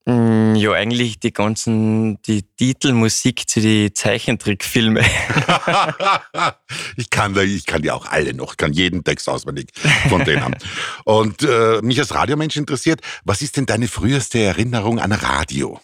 Mm, 0.08 0.56
Ja, 0.56 0.72
eigentlich 0.72 1.20
die 1.20 1.34
ganzen, 1.34 2.22
die 2.22 2.44
Titelmusik 2.44 3.50
zu 3.50 3.60
den 3.60 3.94
Zeichentrickfilmen. 3.94 5.04
ich 6.96 7.10
kann 7.10 7.34
da, 7.34 7.42
ich 7.42 7.66
kann 7.66 7.82
die 7.82 7.92
auch 7.92 8.06
alle 8.06 8.34
noch, 8.34 8.56
kann 8.56 8.72
jeden 8.72 9.04
Text 9.04 9.28
auswendig 9.28 9.70
von 10.08 10.24
denen 10.24 10.44
haben. 10.46 10.56
Und 11.04 11.44
äh, 11.44 11.82
mich 11.82 12.00
als 12.00 12.16
Radiomensch 12.16 12.56
interessiert, 12.56 13.02
was 13.26 13.42
ist 13.42 13.58
denn 13.58 13.66
deine 13.66 13.90
früheste 13.90 14.40
Erinnerung 14.40 15.00
an 15.00 15.12
Radio? 15.12 15.82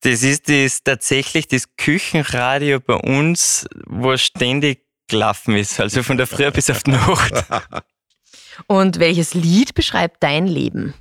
Das 0.00 0.24
ist 0.24 0.48
das, 0.48 0.82
tatsächlich 0.82 1.46
das 1.46 1.76
Küchenradio 1.76 2.80
bei 2.80 2.94
uns, 2.94 3.68
wo 3.86 4.16
ständig 4.16 4.84
gelaufen 5.06 5.54
ist. 5.54 5.78
Also 5.78 6.02
von 6.02 6.16
der 6.16 6.26
Früh 6.26 6.50
bis 6.50 6.68
auf 6.70 6.82
die 6.82 6.90
Nacht. 6.90 7.44
Und 8.66 8.98
welches 8.98 9.34
Lied 9.34 9.74
beschreibt 9.74 10.22
dein 10.24 10.48
Leben? 10.48 10.94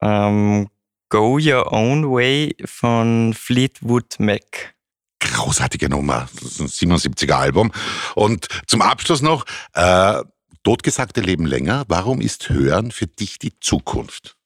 Ähm, 0.00 0.68
Go 1.10 1.38
Your 1.38 1.72
Own 1.72 2.04
Way 2.04 2.54
von 2.64 3.34
Fleetwood 3.34 4.20
Mac. 4.20 4.74
Großartige 5.18 5.88
Nummer. 5.88 6.28
Das 6.34 6.60
ist 6.60 6.60
ein 6.60 6.92
77er 6.92 7.32
Album. 7.32 7.72
Und 8.14 8.46
zum 8.68 8.80
Abschluss 8.80 9.20
noch, 9.20 9.44
äh, 9.74 10.22
Totgesagte 10.62 11.20
leben 11.20 11.46
länger. 11.46 11.84
Warum 11.88 12.20
ist 12.20 12.48
Hören 12.48 12.92
für 12.92 13.08
dich 13.08 13.40
die 13.40 13.58
Zukunft? 13.58 14.36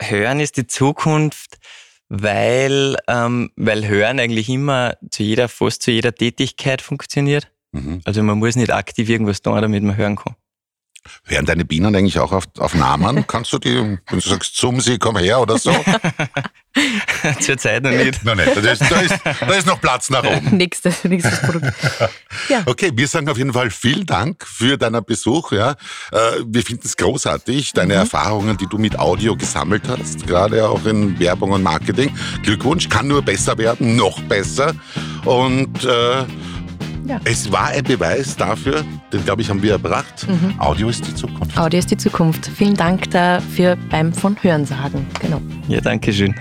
Hören 0.00 0.40
ist 0.40 0.56
die 0.56 0.66
Zukunft, 0.66 1.58
weil, 2.08 2.96
ähm, 3.06 3.52
weil 3.56 3.86
Hören 3.86 4.18
eigentlich 4.18 4.48
immer 4.48 4.96
zu 5.10 5.22
jeder, 5.22 5.48
fast 5.48 5.82
zu 5.82 5.90
jeder 5.90 6.14
Tätigkeit 6.14 6.80
funktioniert. 6.80 7.52
Mhm. 7.72 8.00
Also 8.04 8.22
man 8.22 8.38
muss 8.38 8.56
nicht 8.56 8.72
aktiv 8.72 9.10
irgendwas 9.10 9.42
tun, 9.42 9.60
damit 9.60 9.82
man 9.82 9.96
hören 9.96 10.16
kann. 10.16 10.36
Hören 11.24 11.46
deine 11.46 11.64
Bienen 11.64 11.94
eigentlich 11.96 12.18
auch 12.18 12.32
auf, 12.32 12.44
auf 12.58 12.74
Namen? 12.74 13.26
Kannst 13.26 13.52
du 13.52 13.58
die, 13.58 13.76
wenn 13.76 13.98
du 14.10 14.20
sagst, 14.20 14.56
Sumsi, 14.56 14.98
komm 14.98 15.16
her 15.16 15.40
oder 15.40 15.58
so? 15.58 15.72
Zurzeit 17.40 17.82
noch 17.82 17.90
nicht. 17.90 18.24
Noch 18.24 18.34
nicht. 18.34 18.56
Da 18.56 18.60
ist, 18.60 18.82
da, 18.82 19.00
ist, 19.00 19.14
da 19.24 19.54
ist 19.54 19.66
noch 19.66 19.80
Platz 19.80 20.10
nach 20.10 20.22
oben. 20.22 20.56
nächstes, 20.56 21.02
nächstes 21.04 21.40
Produkt. 21.40 21.72
Ja. 22.48 22.62
Okay, 22.66 22.92
wir 22.94 23.08
sagen 23.08 23.28
auf 23.28 23.38
jeden 23.38 23.52
Fall 23.52 23.70
vielen 23.70 24.06
Dank 24.06 24.46
für 24.46 24.76
deinen 24.76 25.04
Besuch. 25.04 25.52
Ja. 25.52 25.72
Äh, 26.12 26.16
wir 26.46 26.62
finden 26.62 26.82
es 26.84 26.96
großartig, 26.96 27.72
deine 27.72 27.94
mhm. 27.94 28.00
Erfahrungen, 28.00 28.56
die 28.56 28.66
du 28.66 28.78
mit 28.78 28.98
Audio 28.98 29.36
gesammelt 29.36 29.88
hast, 29.88 30.26
gerade 30.26 30.68
auch 30.68 30.84
in 30.84 31.18
Werbung 31.18 31.52
und 31.52 31.62
Marketing. 31.62 32.14
Glückwunsch, 32.42 32.88
kann 32.88 33.08
nur 33.08 33.22
besser 33.22 33.58
werden, 33.58 33.96
noch 33.96 34.20
besser. 34.22 34.74
Und 35.24 35.84
äh, 35.84 36.24
ja. 37.10 37.20
Es 37.24 37.50
war 37.50 37.68
ein 37.68 37.84
Beweis 37.84 38.36
dafür, 38.36 38.84
den 39.12 39.24
glaube 39.24 39.42
ich 39.42 39.50
haben 39.50 39.62
wir 39.62 39.72
erbracht. 39.72 40.26
Mhm. 40.28 40.58
Audio 40.60 40.88
ist 40.88 41.06
die 41.06 41.14
Zukunft. 41.14 41.58
Audio 41.58 41.78
ist 41.78 41.90
die 41.90 41.96
Zukunft. 41.96 42.46
Vielen 42.46 42.74
Dank 42.74 43.10
dafür 43.10 43.76
beim 43.90 44.12
von 44.12 44.36
Hörensagen. 44.40 45.06
Genau. 45.20 45.40
Ja, 45.68 45.80
danke 45.80 46.12
schön. 46.12 46.34